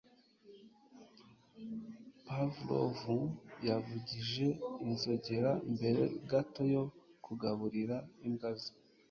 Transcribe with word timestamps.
Pavlov 2.25 2.95
yavugije 3.67 4.47
inzogera 4.85 5.51
mbere 5.73 6.01
gato 6.29 6.61
yo 6.73 6.83
kugaburira 7.25 7.97
imbwa 8.25 8.51
ze. 8.59 8.71